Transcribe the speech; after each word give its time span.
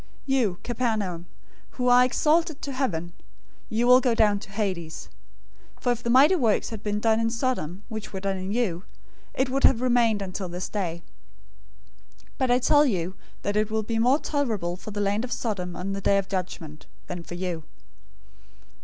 011:023 0.03 0.07
You, 0.25 0.57
Capernaum, 0.63 1.25
who 1.77 1.87
are 1.87 2.03
exalted 2.03 2.59
to 2.63 2.71
heaven, 2.71 3.13
you 3.69 3.85
will 3.85 4.01
go 4.01 4.15
down 4.15 4.39
to 4.39 4.49
Hades.{or, 4.51 5.11
Hell} 5.11 5.15
For 5.79 5.91
if 5.91 6.01
the 6.01 6.09
mighty 6.09 6.35
works 6.35 6.69
had 6.71 6.81
been 6.81 6.99
done 6.99 7.19
in 7.19 7.29
Sodom 7.29 7.83
which 7.87 8.11
were 8.11 8.19
done 8.19 8.37
in 8.37 8.51
you, 8.51 8.83
it 9.35 9.51
would 9.51 9.63
have 9.63 9.79
remained 9.79 10.23
until 10.23 10.49
this 10.49 10.69
day. 10.69 11.03
011:024 12.27 12.27
But 12.39 12.49
I 12.49 12.57
tell 12.57 12.83
you 12.87 13.13
that 13.43 13.55
it 13.55 13.69
will 13.69 13.83
be 13.83 13.99
more 13.99 14.17
tolerable 14.17 14.75
for 14.75 14.89
the 14.89 15.01
land 15.01 15.23
of 15.23 15.31
Sodom, 15.31 15.75
on 15.75 15.93
the 15.93 16.01
day 16.01 16.17
of 16.17 16.27
judgment, 16.27 16.87
than 17.05 17.21
for 17.21 17.35
you." 17.35 17.61